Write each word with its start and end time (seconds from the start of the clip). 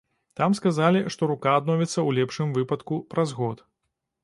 Там 0.39 0.53
сказалі, 0.59 1.01
што 1.15 1.29
рука 1.33 1.51
адновіцца 1.61 1.93
ў 1.93 2.09
лепшым 2.21 2.57
выпадку 2.59 3.01
праз 3.15 3.37
год. 3.45 3.65